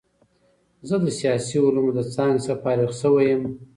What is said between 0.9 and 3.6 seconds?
د سیاسي علومو له څانګې څخه فارغ شوی یم.